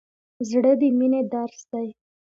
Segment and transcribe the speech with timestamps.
[0.49, 1.87] زړه د مینې درس دی.